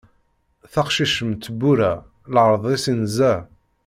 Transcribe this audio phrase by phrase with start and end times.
[0.73, 1.91] Taqcict mm tebbura,
[2.33, 3.33] leɛṛeḍ-is inza.